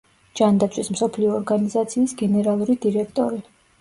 [0.39, 3.45] ჯანდაცვის მსოფლიო ორგანიზაციის გენერალური დირექტორი.